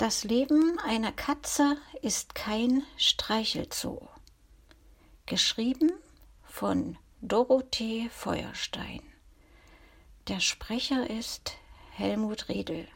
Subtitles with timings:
[0.00, 4.08] Das Leben einer Katze ist kein Streichelzoo.
[5.26, 5.92] Geschrieben
[6.42, 9.02] von Dorothee Feuerstein.
[10.26, 11.52] Der Sprecher ist
[11.90, 12.88] Helmut Riedel.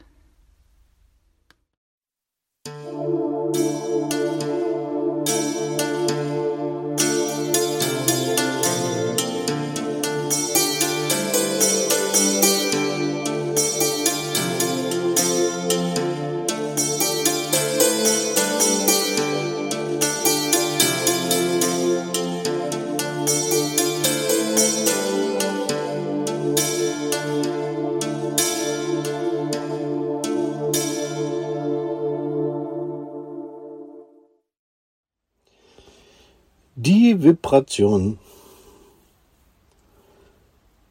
[37.55, 38.19] Die Vibration.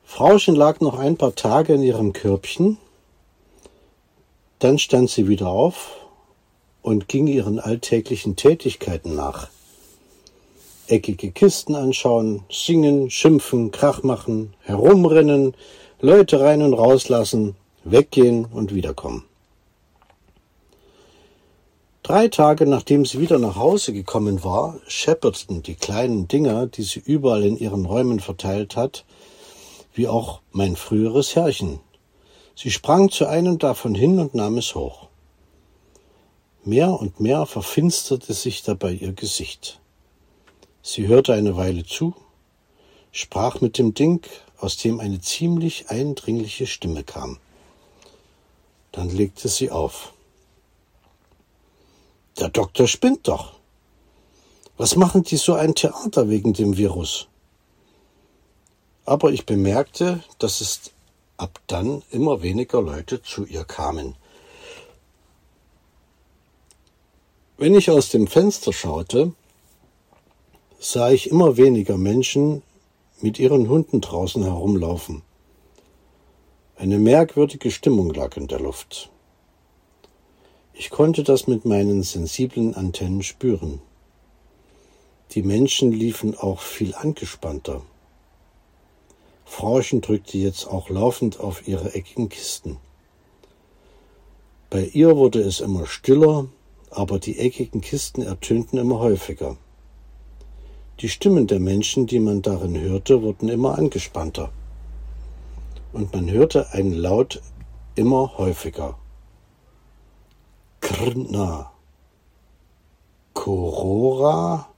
[0.05, 2.79] Frauchen lag noch ein paar Tage in ihrem Körbchen,
[4.61, 5.97] dann stand sie wieder auf
[6.81, 9.49] und ging ihren alltäglichen Tätigkeiten nach.
[10.87, 15.55] Eckige Kisten anschauen, singen, schimpfen, Krach machen, herumrennen,
[16.01, 19.25] Leute rein und rauslassen, weggehen und wiederkommen.
[22.05, 27.01] Drei Tage nachdem sie wieder nach Hause gekommen war, schepperten die kleinen Dinger, die sie
[27.01, 29.07] überall in ihren Räumen verteilt hat,
[29.95, 31.81] wie auch mein früheres Herrchen.
[32.55, 35.09] Sie sprang zu einem davon hin und nahm es hoch.
[36.63, 39.81] Mehr und mehr verfinsterte sich dabei ihr Gesicht.
[40.83, 42.15] Sie hörte eine Weile zu,
[43.13, 44.27] sprach mit dem Ding,
[44.59, 47.39] aus dem eine ziemlich eindringliche Stimme kam.
[48.93, 50.13] Dann legte sie auf.
[52.39, 53.53] Der Doktor spinnt doch.
[54.77, 57.29] Was machen die so ein Theater wegen dem Virus?
[59.05, 60.91] Aber ich bemerkte, dass es
[61.37, 64.17] ab dann immer weniger Leute zu ihr kamen.
[67.57, 69.33] Wenn ich aus dem Fenster schaute,
[70.81, 72.63] sah ich immer weniger Menschen
[73.21, 75.23] mit ihren Hunden draußen herumlaufen.
[76.77, 79.11] Eine merkwürdige Stimmung lag in der Luft.
[80.77, 83.81] Ich konnte das mit meinen sensiblen Antennen spüren.
[85.31, 87.83] Die Menschen liefen auch viel angespannter.
[89.45, 92.79] Frauchen drückte jetzt auch laufend auf ihre eckigen Kisten.
[94.69, 96.49] Bei ihr wurde es immer stiller,
[96.91, 99.57] aber die eckigen Kisten ertönten immer häufiger.
[101.01, 104.51] Die Stimmen der Menschen, die man darin hörte, wurden immer angespannter.
[105.93, 107.41] Und man hörte einen Laut
[107.95, 108.99] immer häufiger.
[110.85, 111.73] Krna,
[113.33, 114.69] Corora,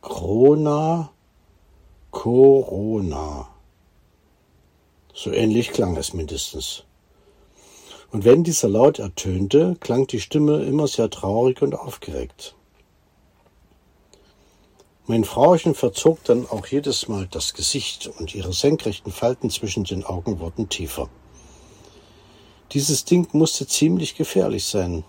[0.00, 1.10] Krona,
[2.12, 3.48] Corona.
[5.12, 6.84] So ähnlich klang es mindestens.
[8.12, 12.54] Und wenn dieser Laut ertönte, klang die Stimme immer sehr traurig und aufgeregt.
[15.06, 20.04] Mein Frauchen verzog dann auch jedes Mal das Gesicht und ihre senkrechten Falten zwischen den
[20.04, 21.10] Augen wurden tiefer.
[22.70, 25.02] Dieses Ding musste ziemlich gefährlich sein.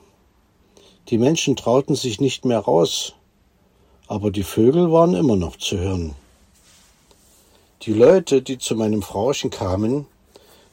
[1.09, 3.13] Die Menschen trauten sich nicht mehr raus,
[4.07, 6.15] aber die Vögel waren immer noch zu hören.
[7.83, 10.07] Die Leute, die zu meinem Frauchen kamen,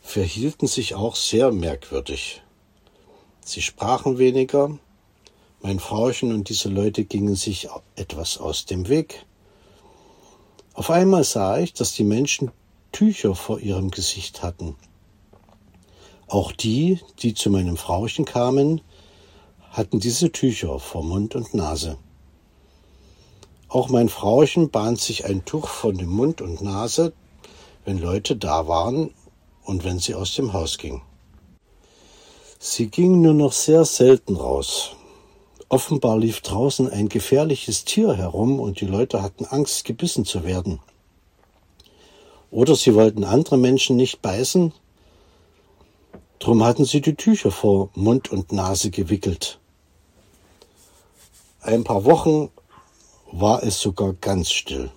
[0.01, 2.41] verhielten sich auch sehr merkwürdig.
[3.45, 4.79] Sie sprachen weniger,
[5.61, 9.27] mein Frauchen und diese Leute gingen sich etwas aus dem Weg.
[10.73, 12.51] Auf einmal sah ich, dass die Menschen
[12.91, 14.77] Tücher vor ihrem Gesicht hatten.
[16.27, 18.81] Auch die, die zu meinem Frauchen kamen,
[19.73, 21.97] hatten diese Tücher vor Mund und Nase.
[23.69, 27.15] Auch mein Frauchen bahnt sich ein Tuch von dem Mund und Nase,
[27.87, 29.15] wenn Leute da waren
[29.65, 31.01] und wenn sie aus dem Haus ging.
[32.59, 34.91] Sie ging nur noch sehr selten raus.
[35.71, 40.81] Offenbar lief draußen ein gefährliches Tier herum und die Leute hatten Angst, gebissen zu werden.
[42.51, 44.75] Oder sie wollten andere Menschen nicht beißen,
[46.39, 49.61] drum hatten sie die Tücher vor Mund und Nase gewickelt
[51.63, 52.51] ein paar Wochen
[53.31, 54.91] war es sogar ganz still.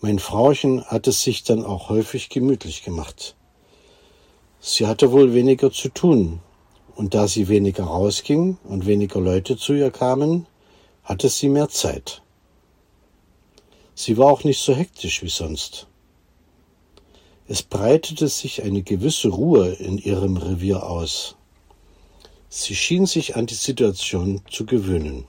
[0.00, 3.34] Mein Frauchen hat es sich dann auch häufig gemütlich gemacht.
[4.60, 6.40] Sie hatte wohl weniger zu tun,
[6.94, 10.46] und da sie weniger rausging und weniger Leute zu ihr kamen,
[11.02, 12.22] hatte sie mehr Zeit.
[13.96, 15.88] Sie war auch nicht so hektisch wie sonst.
[17.48, 21.37] Es breitete sich eine gewisse Ruhe in ihrem Revier aus.
[22.50, 25.26] Sie schien sich an die Situation zu gewöhnen.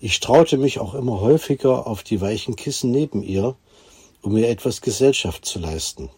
[0.00, 3.56] Ich traute mich auch immer häufiger auf die weichen Kissen neben ihr,
[4.22, 6.10] um ihr etwas Gesellschaft zu leisten.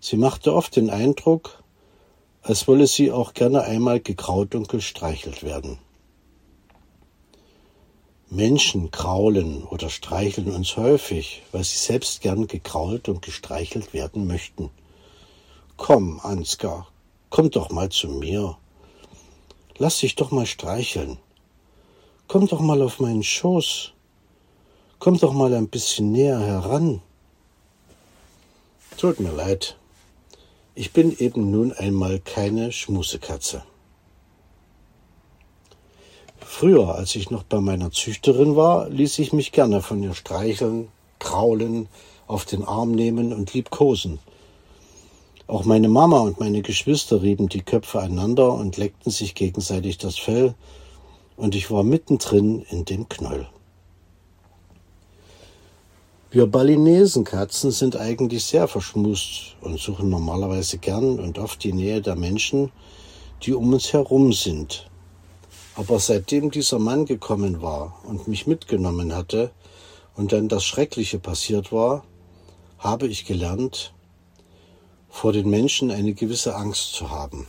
[0.00, 1.62] Sie machte oft den Eindruck,
[2.42, 5.78] als wolle sie auch gerne einmal gekraut und gestreichelt werden.
[8.28, 14.70] Menschen kraulen oder streicheln uns häufig, weil sie selbst gern gekrault und gestreichelt werden möchten.
[15.76, 16.88] Komm, Ansgar,
[17.34, 18.56] komm doch mal zu mir.
[19.76, 21.18] Lass dich doch mal streicheln.
[22.28, 23.90] Komm doch mal auf meinen Schoß.
[25.00, 27.02] Komm doch mal ein bisschen näher heran.
[28.98, 29.76] Tut mir leid.
[30.76, 33.64] Ich bin eben nun einmal keine Schmusekatze.
[36.38, 40.86] Früher, als ich noch bei meiner Züchterin war, ließ ich mich gerne von ihr streicheln,
[41.18, 41.88] kraulen,
[42.28, 44.20] auf den Arm nehmen und liebkosen.
[45.46, 50.18] Auch meine Mama und meine Geschwister rieben die Köpfe einander und leckten sich gegenseitig das
[50.18, 50.54] Fell,
[51.36, 53.48] und ich war mittendrin in dem Knäuel.
[56.30, 62.16] Wir Balinesenkatzen sind eigentlich sehr verschmust und suchen normalerweise gern und oft die Nähe der
[62.16, 62.72] Menschen,
[63.42, 64.90] die um uns herum sind.
[65.76, 69.50] Aber seitdem dieser Mann gekommen war und mich mitgenommen hatte
[70.16, 72.04] und dann das Schreckliche passiert war,
[72.78, 73.93] habe ich gelernt,
[75.14, 77.46] vor den Menschen eine gewisse Angst zu haben.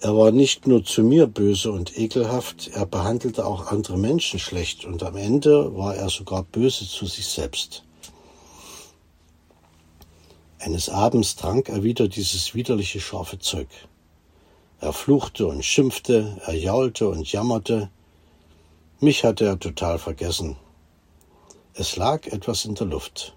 [0.00, 4.86] Er war nicht nur zu mir böse und ekelhaft, er behandelte auch andere Menschen schlecht
[4.86, 7.84] und am Ende war er sogar böse zu sich selbst.
[10.58, 13.68] Eines Abends trank er wieder dieses widerliche scharfe Zeug.
[14.80, 17.90] Er fluchte und schimpfte, er jaulte und jammerte.
[18.98, 20.56] Mich hatte er total vergessen.
[21.74, 23.34] Es lag etwas in der Luft.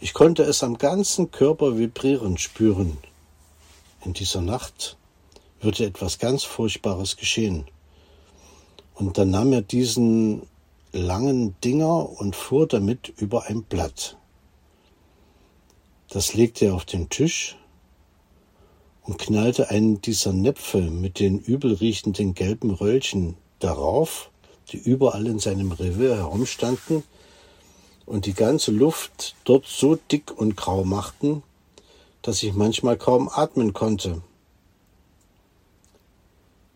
[0.00, 2.98] Ich konnte es am ganzen Körper vibrieren spüren.
[4.04, 4.96] In dieser Nacht
[5.60, 7.64] würde etwas ganz Furchtbares geschehen.
[8.94, 10.42] Und dann nahm er diesen
[10.92, 14.16] langen Dinger und fuhr damit über ein Blatt.
[16.10, 17.56] Das legte er auf den Tisch
[19.02, 24.30] und knallte einen dieser Näpfe mit den übelriechenden gelben Röllchen darauf,
[24.70, 27.02] die überall in seinem Revier herumstanden
[28.08, 31.42] und die ganze Luft dort so dick und grau machten,
[32.22, 34.22] dass ich manchmal kaum atmen konnte.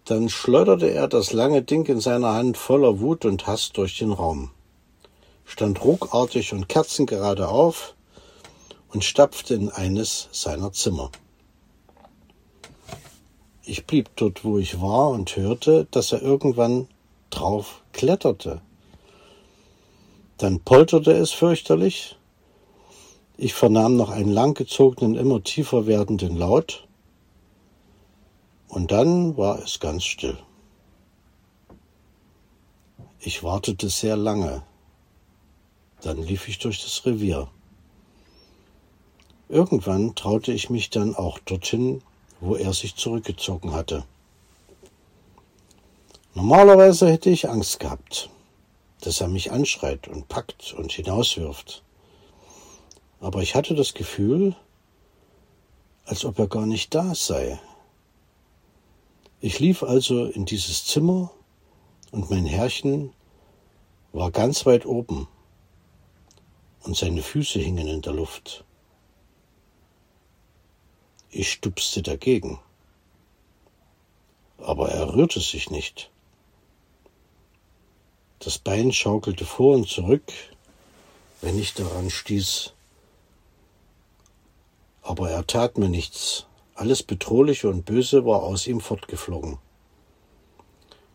[0.04, 4.12] Dann schleuderte er das lange Ding in seiner Hand voller Wut und Hass durch den
[4.12, 4.50] Raum,
[5.44, 7.94] stand ruckartig und kerzengerade auf
[8.92, 11.10] und stapfte in eines seiner Zimmer.
[13.64, 16.88] Ich blieb dort, wo ich war, und hörte, dass er irgendwann
[17.30, 18.60] drauf kletterte.
[20.42, 22.18] Dann polterte es fürchterlich.
[23.36, 26.88] Ich vernahm noch einen langgezogenen, immer tiefer werdenden Laut.
[28.66, 30.36] Und dann war es ganz still.
[33.20, 34.64] Ich wartete sehr lange.
[36.00, 37.46] Dann lief ich durch das Revier.
[39.48, 42.02] Irgendwann traute ich mich dann auch dorthin,
[42.40, 44.02] wo er sich zurückgezogen hatte.
[46.34, 48.28] Normalerweise hätte ich Angst gehabt,
[49.02, 51.82] dass er mich anschreit und packt und hinauswirft.
[53.20, 54.56] Aber ich hatte das Gefühl,
[56.04, 57.60] als ob er gar nicht da sei.
[59.40, 61.32] Ich lief also in dieses Zimmer
[62.12, 63.12] und mein Herrchen
[64.12, 65.26] war ganz weit oben
[66.84, 68.64] und seine Füße hingen in der Luft.
[71.30, 72.60] Ich stupste dagegen.
[74.58, 76.11] Aber er rührte sich nicht.
[78.44, 80.24] Das Bein schaukelte vor und zurück,
[81.42, 82.72] wenn ich daran stieß.
[85.02, 86.46] Aber er tat mir nichts.
[86.74, 89.58] Alles Bedrohliche und Böse war aus ihm fortgeflogen.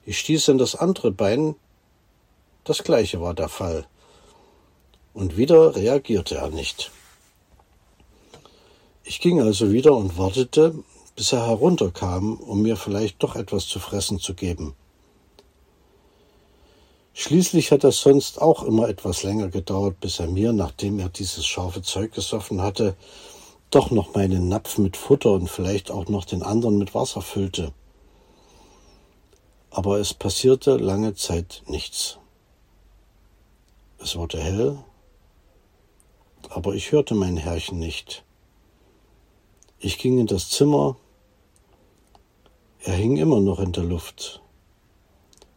[0.05, 1.55] Ich stieß an das andere Bein.
[2.63, 3.85] Das gleiche war der Fall.
[5.13, 6.91] Und wieder reagierte er nicht.
[9.03, 10.75] Ich ging also wieder und wartete,
[11.17, 14.75] bis er herunterkam, um mir vielleicht doch etwas zu fressen zu geben.
[17.19, 21.47] Schließlich hat es sonst auch immer etwas länger gedauert, bis er mir, nachdem er dieses
[21.47, 22.95] scharfe Zeug gesoffen hatte,
[23.71, 27.73] doch noch meinen Napf mit Futter und vielleicht auch noch den anderen mit Wasser füllte.
[29.71, 32.19] Aber es passierte lange Zeit nichts.
[33.97, 34.77] Es wurde hell,
[36.49, 38.25] aber ich hörte mein Herrchen nicht.
[39.79, 40.97] Ich ging in das Zimmer.
[42.81, 44.43] Er hing immer noch in der Luft.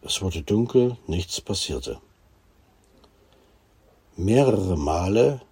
[0.03, 2.01] Es wurde dunkel, nichts passierte.
[4.17, 5.43] Mehrere Male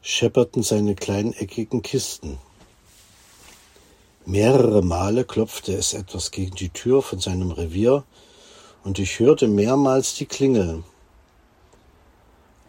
[0.00, 2.38] schepperten seine kleineckigen Kisten.
[4.24, 8.04] Mehrere Male klopfte es etwas gegen die Tür von seinem Revier
[8.84, 10.82] und ich hörte mehrmals die Klingel.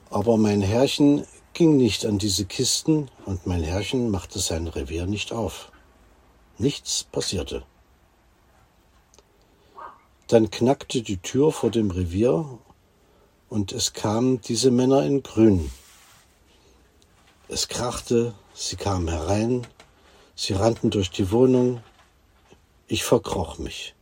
[0.10, 5.32] Aber mein Herrchen ging nicht an diese Kisten und mein Herrchen machte sein Revier nicht
[5.32, 5.72] auf.
[6.58, 7.64] Nichts passierte.
[10.30, 12.46] Dann knackte die Tür vor dem Revier
[13.50, 15.72] und es kamen diese Männer in Grün.
[17.48, 19.66] Es krachte, sie kamen herein,
[20.36, 21.82] sie rannten durch die Wohnung.
[22.88, 23.96] Ich verkroch mich.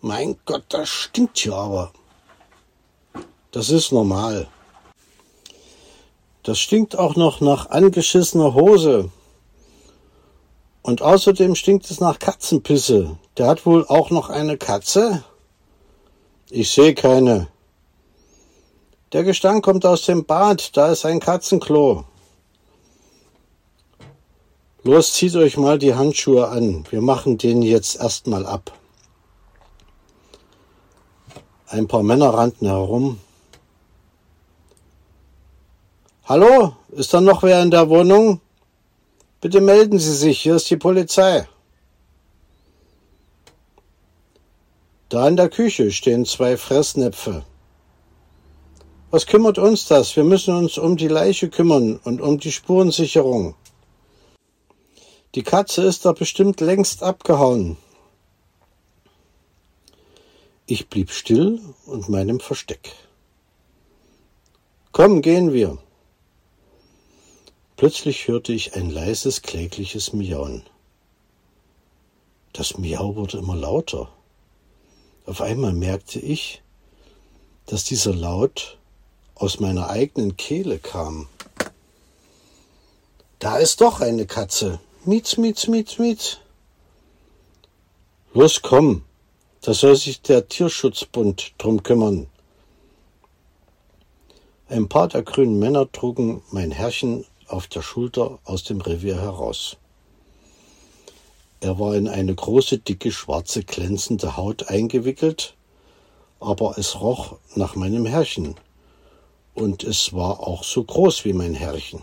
[0.00, 1.92] Mein Gott, das stinkt hier aber.
[3.50, 4.46] Das ist normal.
[6.44, 9.10] Das stinkt auch noch nach angeschissener Hose.
[10.82, 13.18] Und außerdem stinkt es nach Katzenpisse.
[13.36, 15.24] Der hat wohl auch noch eine Katze?
[16.50, 17.48] Ich sehe keine.
[19.12, 22.04] Der Gestank kommt aus dem Bad, da ist ein Katzenklo.
[24.84, 26.84] Los, zieht euch mal die Handschuhe an.
[26.90, 28.72] Wir machen den jetzt erstmal ab.
[31.66, 33.18] Ein paar Männer rannten herum.
[36.26, 38.40] Hallo, ist da noch wer in der Wohnung?
[39.40, 41.48] Bitte melden Sie sich, hier ist die Polizei.
[45.14, 47.44] Da in der Küche stehen zwei Fressnäpfe.
[49.12, 50.16] Was kümmert uns das?
[50.16, 53.54] Wir müssen uns um die Leiche kümmern und um die Spurensicherung.
[55.36, 57.76] Die Katze ist da bestimmt längst abgehauen.
[60.66, 62.90] Ich blieb still und meinem Versteck.
[64.90, 65.78] Komm, gehen wir.
[67.76, 70.64] Plötzlich hörte ich ein leises, klägliches Miauen.
[72.52, 74.10] Das Miau wurde immer lauter.
[75.34, 76.62] Auf einmal merkte ich,
[77.66, 78.78] dass dieser Laut
[79.34, 81.26] aus meiner eigenen Kehle kam.
[83.40, 84.78] Da ist doch eine Katze.
[85.04, 86.38] Mietz, mietz, mietz, mietz.
[88.32, 89.02] Los, komm,
[89.62, 92.28] da soll sich der Tierschutzbund drum kümmern.
[94.68, 99.78] Ein paar der grünen Männer trugen mein Herrchen auf der Schulter aus dem Revier heraus.
[101.64, 105.54] Er war in eine große, dicke, schwarze, glänzende Haut eingewickelt,
[106.38, 108.56] aber es roch nach meinem Herrchen,
[109.54, 112.02] und es war auch so groß wie mein Herrchen.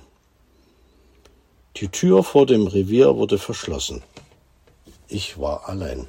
[1.76, 4.02] Die Tür vor dem Revier wurde verschlossen.
[5.08, 6.08] Ich war allein.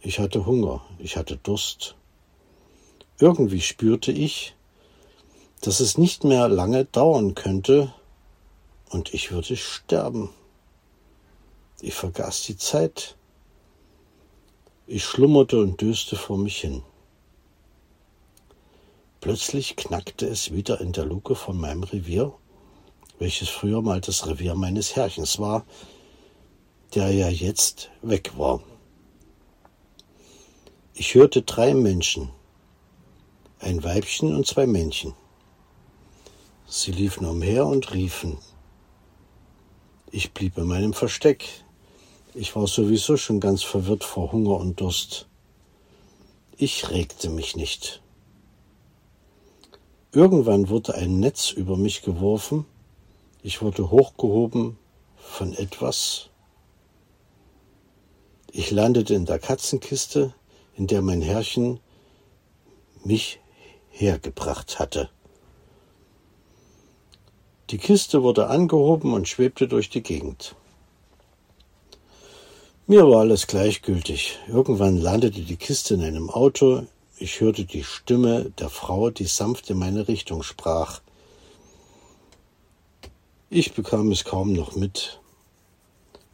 [0.00, 1.94] Ich hatte Hunger, ich hatte Durst.
[3.20, 4.54] Irgendwie spürte ich,
[5.60, 7.92] dass es nicht mehr lange dauern könnte
[8.88, 10.30] und ich würde sterben.
[11.80, 13.16] Ich vergaß die Zeit.
[14.86, 16.82] Ich schlummerte und döste vor mich hin.
[19.20, 22.32] Plötzlich knackte es wieder in der Luke von meinem Revier,
[23.18, 25.64] welches früher mal das Revier meines Herrchens war,
[26.94, 28.62] der ja jetzt weg war.
[30.94, 32.30] Ich hörte drei Menschen,
[33.60, 35.14] ein Weibchen und zwei Männchen.
[36.66, 38.38] Sie liefen umher und riefen.
[40.10, 41.64] Ich blieb in meinem Versteck.
[42.40, 45.26] Ich war sowieso schon ganz verwirrt vor Hunger und Durst.
[46.56, 48.00] Ich regte mich nicht.
[50.12, 52.64] Irgendwann wurde ein Netz über mich geworfen,
[53.42, 54.78] ich wurde hochgehoben
[55.16, 56.28] von etwas.
[58.52, 60.32] Ich landete in der Katzenkiste,
[60.76, 61.80] in der mein Herrchen
[63.02, 63.40] mich
[63.90, 65.10] hergebracht hatte.
[67.70, 70.54] Die Kiste wurde angehoben und schwebte durch die Gegend.
[72.90, 74.38] Mir war alles gleichgültig.
[74.48, 76.86] Irgendwann landete die Kiste in einem Auto,
[77.18, 81.02] ich hörte die Stimme der Frau, die sanft in meine Richtung sprach.
[83.50, 85.20] Ich bekam es kaum noch mit.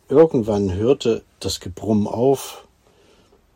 [0.08, 2.68] Irgendwann hörte das Gebrumm auf,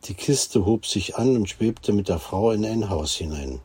[0.03, 3.61] die Kiste hob sich an und schwebte mit der Frau in ein Haus hinein.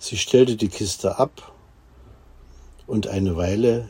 [0.00, 1.52] Sie stellte die Kiste ab,
[2.88, 3.86] und eine Weile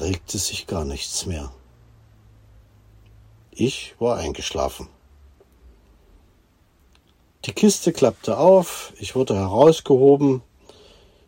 [0.00, 1.52] regte sich gar nichts mehr.
[3.60, 4.88] Ich war eingeschlafen.
[7.44, 10.42] Die Kiste klappte auf, ich wurde herausgehoben,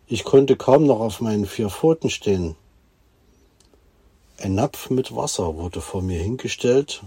[0.07, 2.55] ich konnte kaum noch auf meinen vier Pfoten stehen.
[4.39, 7.03] Ein Napf mit Wasser wurde vor mir hingestellt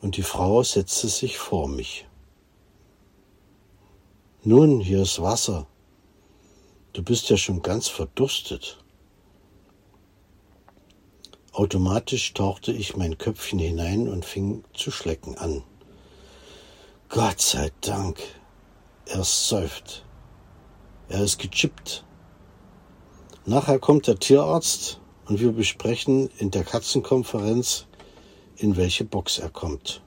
[0.00, 2.06] und die Frau setzte sich vor mich.
[4.42, 5.66] Nun, hier ist Wasser.
[6.94, 8.82] Du bist ja schon ganz verdurstet.
[11.54, 15.62] Automatisch tauchte ich mein Köpfchen hinein und fing zu schlecken an.
[17.08, 18.18] Gott sei Dank.
[19.06, 20.04] Er säuft.
[21.08, 22.04] Er ist gechippt.
[23.46, 27.86] Nachher kommt der Tierarzt und wir besprechen in der Katzenkonferenz,
[28.56, 30.02] in welche Box er kommt.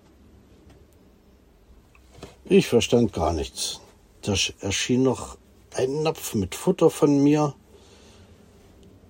[2.44, 3.80] Ich verstand gar nichts.
[4.22, 5.38] Da erschien noch
[5.74, 7.56] einen Napf mit Futter von mir.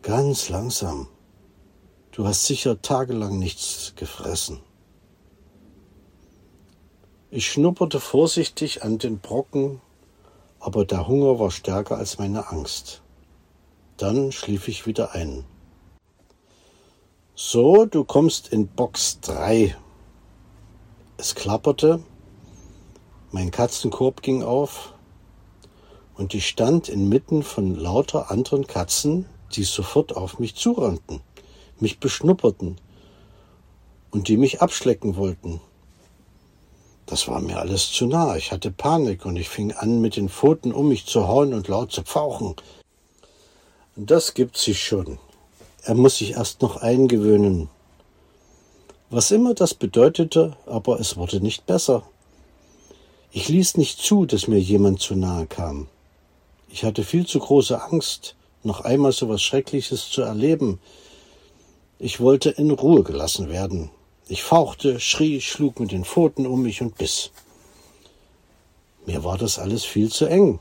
[0.04, 1.08] Ganz langsam.
[2.18, 4.60] Du hast sicher tagelang nichts gefressen.
[7.30, 9.82] Ich schnupperte vorsichtig an den Brocken,
[10.60, 13.04] aber der Hunger war stärker als meine Angst.
[13.98, 15.46] Dann schlief ich wieder ein.
[17.36, 19.78] So, du kommst in Box 3.
[21.18, 22.02] Es klapperte,
[23.30, 24.96] mein Katzenkorb ging auf
[26.16, 31.22] und ich stand inmitten von lauter anderen Katzen, die sofort auf mich zurannten,
[31.82, 32.78] mich beschnupperten
[34.12, 35.62] und die mich abschlecken wollten.
[37.06, 38.36] Das war mir alles zu nah.
[38.36, 41.68] Ich hatte Panik und ich fing an, mit den Pfoten um mich zu hauen und
[41.68, 42.56] laut zu pfauchen.
[43.96, 45.18] Das gibt sich schon.
[45.84, 47.70] Er muss sich erst noch eingewöhnen.
[49.10, 52.04] Was immer das bedeutete, aber es wurde nicht besser.
[53.32, 55.88] Ich ließ nicht zu, dass mir jemand zu nahe kam.
[56.70, 60.80] Ich hatte viel zu große Angst, noch einmal so was Schreckliches zu erleben.
[62.00, 63.90] Ich wollte in Ruhe gelassen werden.
[64.28, 67.32] Ich fauchte, schrie, schlug mit den Pfoten um mich und biss.
[69.08, 70.60] Mir war das alles viel zu eng.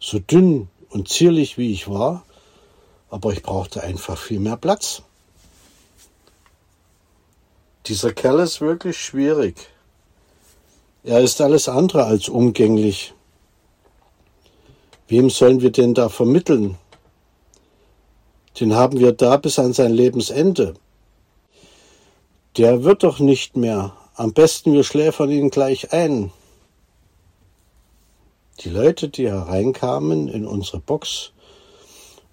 [0.00, 2.24] So dünn und zierlich wie ich war,
[3.10, 5.02] aber ich brauchte einfach viel mehr Platz.
[7.86, 9.56] Dieser Kerl ist wirklich schwierig.
[11.02, 13.12] Er ist alles andere als umgänglich.
[15.06, 16.78] Wem sollen wir denn da vermitteln?
[18.60, 20.74] Den haben wir da bis an sein Lebensende.
[22.56, 23.96] Der wird doch nicht mehr.
[24.14, 26.30] Am besten wir schläfern ihn gleich ein.
[28.60, 31.32] Die Leute, die hereinkamen in unsere Box,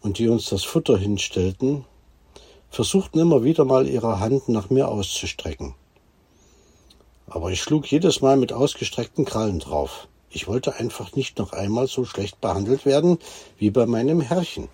[0.02, 1.86] und die uns das Futter hinstellten,
[2.70, 5.76] versuchten immer wieder mal ihre Hand nach mir auszustrecken.
[7.28, 10.08] Aber ich schlug jedes Mal mit ausgestreckten Krallen drauf.
[10.30, 13.20] Ich wollte einfach nicht noch einmal so schlecht behandelt werden
[13.58, 14.70] wie bei meinem Herrchen.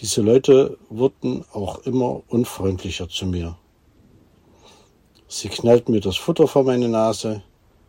[0.00, 3.58] Diese Leute wurden auch immer unfreundlicher zu mir.
[5.28, 7.42] Sie knallten mir das Futter vor meine Nase,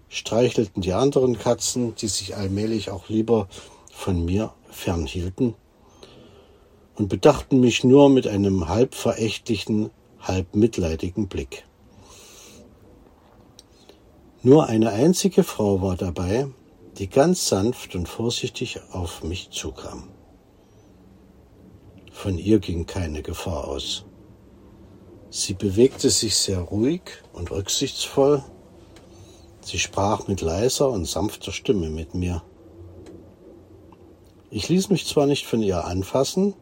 [0.10, 3.48] streichelten die anderen Katzen, die sich allmählich auch lieber
[3.94, 5.56] von mir fernhielten,
[6.96, 11.66] und bedachten mich nur mit einem halb verächtlichen, halb mitleidigen Blick.
[14.44, 16.48] Nur eine einzige Frau war dabei,
[16.98, 20.11] die ganz sanft und vorsichtig auf mich zukam.
[22.22, 24.06] Von ihr ging keine Gefahr aus.
[25.32, 27.02] Sie bewegte sich sehr ruhig
[27.34, 28.44] und rücksichtsvoll.
[29.62, 32.44] Sie sprach mit leiser und sanfter Stimme mit mir.
[34.52, 36.54] Ich ließ mich zwar nicht von ihr anfassen,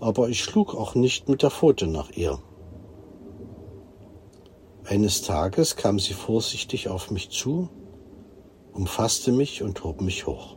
[0.00, 2.38] aber ich schlug auch nicht mit der Pfote nach ihr.
[4.84, 7.68] Eines Tages kam sie vorsichtig auf mich zu,
[8.72, 10.56] umfasste mich und hob mich hoch.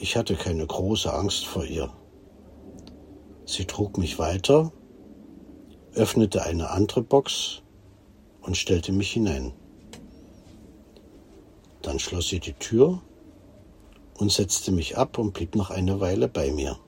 [0.00, 1.90] Ich hatte keine große Angst vor ihr.
[3.46, 4.72] Sie trug mich weiter,
[5.92, 7.62] öffnete eine andere Box
[8.40, 9.52] und stellte mich hinein.
[11.82, 13.02] Dann schloss sie die Tür
[14.16, 16.78] und setzte mich ab und blieb noch eine Weile bei mir.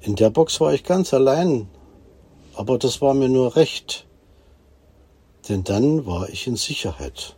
[0.00, 1.70] In der Box war ich ganz allein,
[2.54, 4.06] aber das war mir nur recht,
[5.48, 7.36] denn dann war ich in Sicherheit.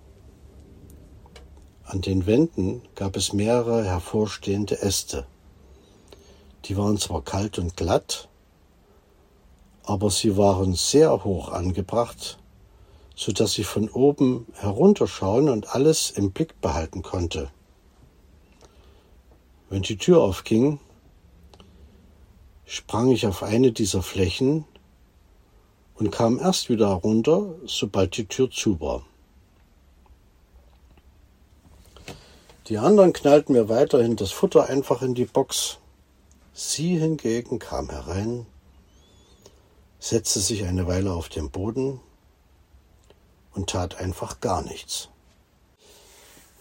[1.85, 5.27] An den Wänden gab es mehrere hervorstehende Äste.
[6.65, 8.29] Die waren zwar kalt und glatt,
[9.85, 12.39] aber sie waren sehr hoch angebracht
[13.15, 17.51] so dass ich von oben herunterschauen und alles im Blick behalten konnte.
[19.71, 20.81] Wenn die Tür aufging,
[22.67, 24.65] sprang ich auf eine dieser Flächen
[25.95, 29.05] und kam erst wieder herunter, sobald die Tür zu war.
[32.69, 35.79] Die anderen knallten mir weiterhin das Futter einfach in die Box.
[36.55, 38.47] Sie hingegen kam herein,
[39.99, 42.01] setzte sich eine Weile auf den Boden
[43.53, 45.11] und tat einfach gar nichts.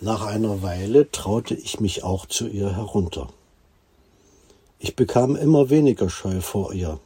[0.01, 3.29] Nach einer Weile traute ich mich auch zu ihr herunter.
[4.79, 6.99] Ich bekam immer weniger Scheu vor ihr.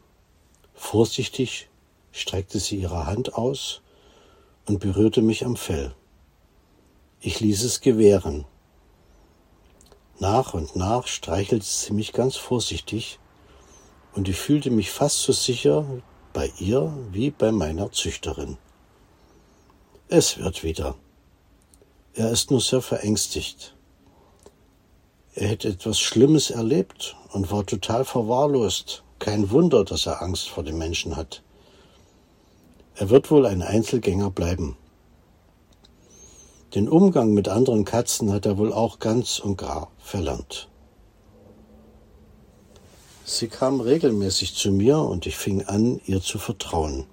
[0.73, 1.69] Vorsichtig
[2.11, 3.81] streckte sie ihre Hand aus
[4.65, 5.93] und berührte mich am Fell.
[7.21, 8.45] Ich ließ es gewähren.
[10.19, 13.19] Nach und nach streichelte sie mich ganz vorsichtig,
[14.15, 15.85] und ich fühlte mich fast so sicher
[16.33, 18.57] bei ihr wie bei meiner Züchterin.
[20.07, 20.95] Es wird wieder.
[22.13, 23.75] Er ist nur sehr verängstigt.
[25.35, 29.03] Er hätte etwas Schlimmes erlebt und war total verwahrlost.
[29.19, 31.43] Kein Wunder, dass er Angst vor den Menschen hat.
[32.95, 34.77] Er wird wohl ein Einzelgänger bleiben.
[36.75, 40.67] Den Umgang mit anderen Katzen hat er wohl auch ganz und gar verlernt.
[43.23, 47.05] Sie kam regelmäßig zu mir und ich fing an, ihr zu vertrauen.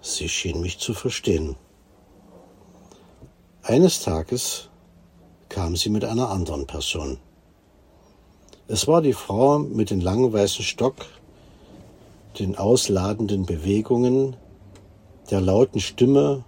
[0.00, 1.56] Sie schien mich zu verstehen.
[3.62, 4.68] Eines Tages
[5.48, 7.18] kam sie mit einer anderen Person.
[8.66, 11.06] Es war die Frau mit dem langen weißen Stock,
[12.38, 14.34] den ausladenden Bewegungen,
[15.30, 16.44] der lauten Stimme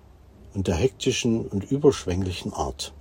[0.54, 2.92] und der hektischen und überschwänglichen Art.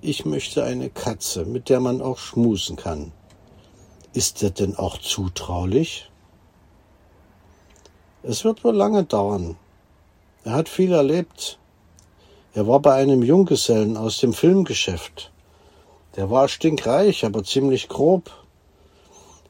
[0.00, 3.12] Ich möchte eine Katze, mit der man auch schmusen kann.
[4.12, 6.10] Ist er denn auch zutraulich?
[8.22, 9.56] Es wird wohl lange dauern.
[10.44, 11.58] Er hat viel erlebt.
[12.52, 15.32] Er war bei einem Junggesellen aus dem Filmgeschäft.
[16.16, 18.30] Der war stinkreich, aber ziemlich grob.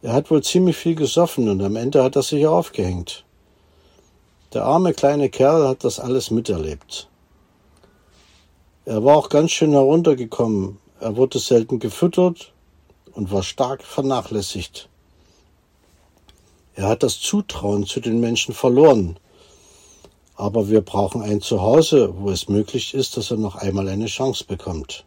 [0.02, 3.24] Er hat wohl ziemlich viel gesoffen und am Ende hat er sich aufgehängt.
[4.54, 7.08] Der arme kleine Kerl hat das alles miterlebt.
[8.84, 10.78] Er war auch ganz schön heruntergekommen.
[11.00, 12.52] Er wurde selten gefüttert
[13.14, 14.88] und war stark vernachlässigt.
[16.76, 19.18] Er hat das Zutrauen zu den Menschen verloren.
[20.36, 24.44] Aber wir brauchen ein Zuhause, wo es möglich ist, dass er noch einmal eine Chance
[24.44, 25.04] bekommt.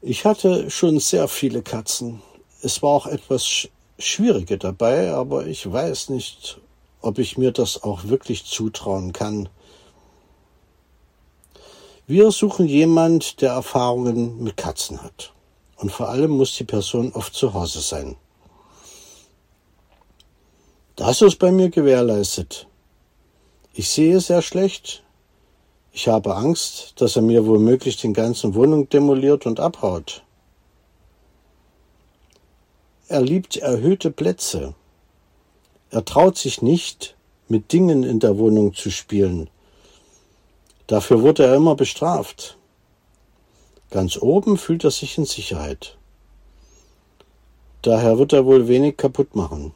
[0.00, 2.20] Ich hatte schon sehr viele Katzen.
[2.62, 6.60] Es war auch etwas Schwierige dabei, aber ich weiß nicht,
[7.04, 9.48] ob ich mir das auch wirklich zutrauen kann.
[12.06, 15.32] Wir suchen jemand, der Erfahrungen mit Katzen hat.
[15.76, 18.16] Und vor allem muss die Person oft zu Hause sein.
[20.96, 22.68] Das ist bei mir gewährleistet.
[23.74, 25.02] Ich sehe sehr schlecht.
[25.92, 30.24] Ich habe Angst, dass er mir womöglich den ganzen Wohnung demoliert und abhaut.
[33.08, 34.74] Er liebt erhöhte Plätze.
[35.94, 37.14] Er traut sich nicht,
[37.46, 39.48] mit Dingen in der Wohnung zu spielen.
[40.88, 42.58] Dafür wurde er immer bestraft.
[43.92, 45.96] Ganz oben fühlt er sich in Sicherheit.
[47.82, 49.72] Daher wird er wohl wenig kaputt machen.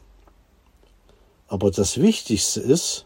[1.47, 3.05] Aber das Wichtigste ist,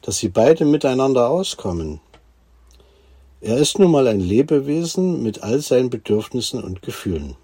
[0.00, 2.00] dass sie beide miteinander auskommen.
[3.42, 7.36] Er ist nun mal ein Lebewesen mit all seinen Bedürfnissen und Gefühlen.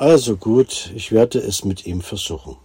[0.00, 2.56] Also gut, ich werde es mit ihm versuchen.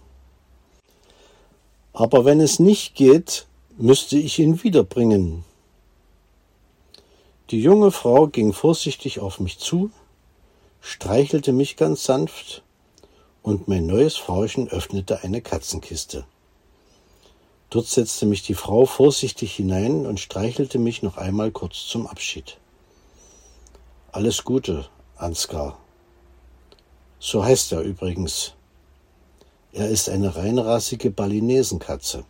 [1.92, 3.46] Aber wenn es nicht geht,
[3.76, 5.44] müsste ich ihn wiederbringen.
[7.50, 9.90] Die junge Frau ging vorsichtig auf mich zu,
[10.80, 12.62] streichelte mich ganz sanft,
[13.42, 16.24] und mein neues Frauchen öffnete eine Katzenkiste.
[17.68, 22.56] Dort setzte mich die Frau vorsichtig hinein und streichelte mich noch einmal kurz zum Abschied.
[24.10, 25.76] Alles Gute, Ansgar,
[27.26, 28.52] so heißt er übrigens.
[29.72, 32.24] Er ist eine reinrassige Balinesenkatze.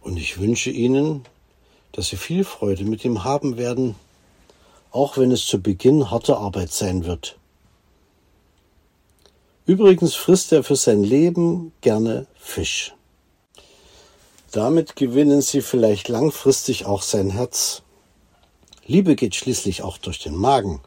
[0.00, 1.24] Und ich wünsche Ihnen,
[1.90, 3.96] dass Sie viel Freude mit ihm haben werden,
[4.92, 7.36] auch wenn es zu Beginn harte Arbeit sein wird.
[9.66, 12.94] Übrigens frisst er für sein Leben gerne Fisch.
[14.52, 17.82] Damit gewinnen Sie vielleicht langfristig auch sein Herz.
[18.86, 20.80] Liebe geht schließlich auch durch den Magen.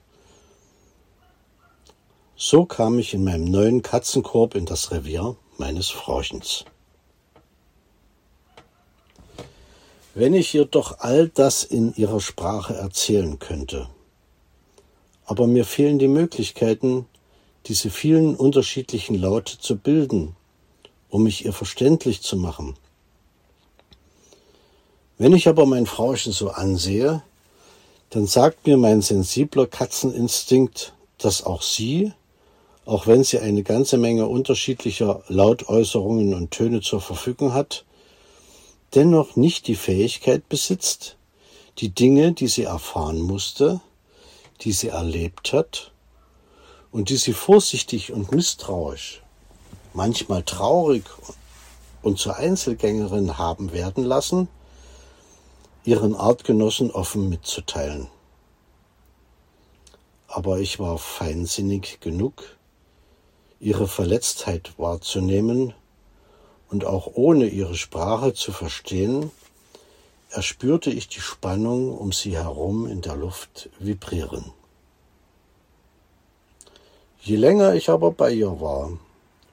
[2.43, 6.65] So kam ich in meinem neuen Katzenkorb in das Revier meines Frauchens.
[10.15, 13.89] Wenn ich ihr doch all das in ihrer Sprache erzählen könnte.
[15.23, 17.05] Aber mir fehlen die Möglichkeiten,
[17.67, 20.35] diese vielen unterschiedlichen Laute zu bilden,
[21.09, 22.75] um mich ihr verständlich zu machen.
[25.19, 27.21] Wenn ich aber mein Frauchen so ansehe,
[28.09, 32.13] dann sagt mir mein sensibler Katzeninstinkt, dass auch sie
[32.85, 37.85] auch wenn sie eine ganze Menge unterschiedlicher Lautäußerungen und Töne zur Verfügung hat,
[38.95, 41.17] dennoch nicht die Fähigkeit besitzt,
[41.77, 43.81] die Dinge, die sie erfahren musste,
[44.61, 45.91] die sie erlebt hat
[46.91, 49.21] und die sie vorsichtig und misstrauisch,
[49.93, 51.03] manchmal traurig
[52.01, 54.47] und zur Einzelgängerin haben werden lassen,
[55.83, 58.07] ihren Artgenossen offen mitzuteilen.
[60.27, 62.57] Aber ich war feinsinnig genug,
[63.61, 65.73] ihre Verletztheit wahrzunehmen
[66.69, 69.29] und auch ohne ihre Sprache zu verstehen,
[70.31, 74.51] erspürte ich die Spannung um sie herum in der Luft vibrieren.
[77.21, 78.97] Je länger ich aber bei ihr war,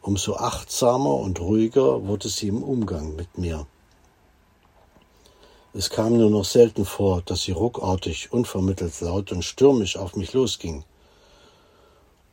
[0.01, 3.67] umso achtsamer und ruhiger wurde sie im Umgang mit mir.
[5.75, 10.33] Es kam nur noch selten vor, dass sie ruckartig, unvermittelt laut und stürmisch auf mich
[10.33, 10.85] losging.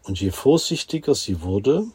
[0.05, 1.87] Und je vorsichtiger sie wurde,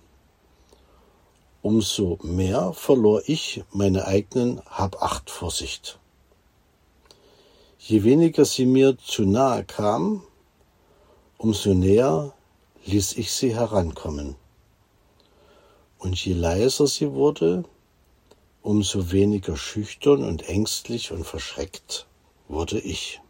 [1.63, 5.99] umso mehr verlor ich meine eigenen Hab-Acht-Vorsicht.
[7.79, 10.23] Je weniger sie mir zu nahe kam,
[11.39, 12.35] umso näher
[12.85, 14.35] ließ ich sie herankommen.
[15.99, 17.65] Und je leiser sie wurde,
[18.63, 22.07] umso weniger schüchtern und ängstlich und verschreckt
[22.49, 23.21] wurde ich.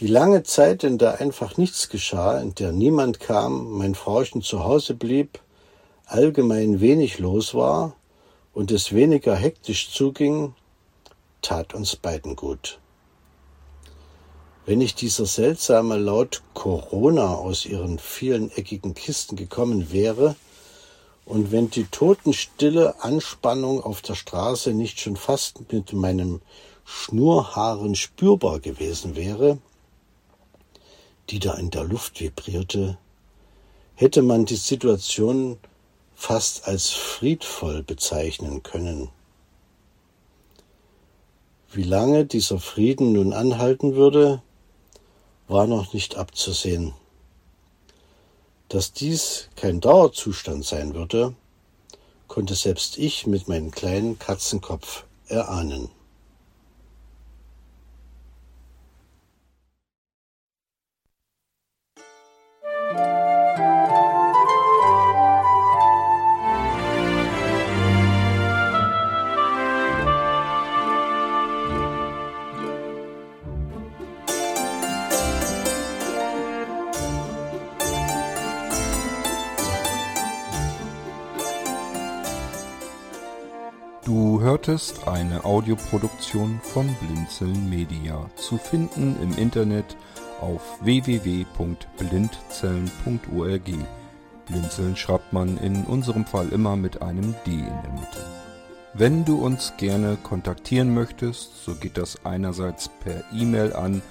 [0.00, 4.64] Die lange Zeit, in der einfach nichts geschah, in der niemand kam, mein Frauchen zu
[4.64, 5.40] Hause blieb,
[6.06, 7.94] allgemein wenig los war
[8.54, 10.54] und es weniger hektisch zuging,
[11.42, 12.78] tat uns beiden gut.
[14.64, 20.34] Wenn nicht dieser seltsame Laut Corona aus ihren vielen eckigen Kisten gekommen wäre,
[21.26, 26.40] und wenn die totenstille Anspannung auf der Straße nicht schon fast mit meinem
[26.86, 29.58] Schnurhaaren spürbar gewesen wäre,
[31.30, 32.98] die da in der Luft vibrierte,
[33.94, 35.58] hätte man die Situation
[36.14, 39.08] fast als friedvoll bezeichnen können.
[41.72, 44.42] Wie lange dieser Frieden nun anhalten würde,
[45.46, 46.94] war noch nicht abzusehen.
[48.68, 51.34] Dass dies kein Dauerzustand sein würde,
[52.26, 55.90] konnte selbst ich mit meinem kleinen Katzenkopf erahnen.
[85.40, 89.96] Audioproduktion von Blinzeln Media, zu finden im Internet
[90.40, 93.70] auf www.blindzellen.org.
[94.46, 98.24] Blinzeln schreibt man in unserem Fall immer mit einem D in der Mitte.
[98.94, 104.02] Wenn du uns gerne kontaktieren möchtest, so geht das einerseits per E-Mail an